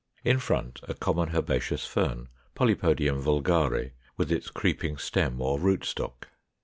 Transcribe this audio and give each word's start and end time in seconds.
In 0.23 0.39
front 0.39 0.79
a 0.87 0.95
common 0.95 1.29
herbaceous 1.29 1.85
Fern 1.85 2.27
(Polypodium 2.55 3.19
vulgare) 3.19 3.91
with 4.17 4.31
its 4.31 4.49
creeping 4.49 4.97
stem 4.97 5.39
or 5.39 5.59
rootstock. 5.59 6.25